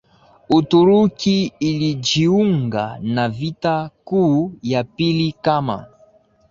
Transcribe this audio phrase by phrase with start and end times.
[0.57, 5.85] Uturuki ilijiunga na Vita Kuu ya pili kama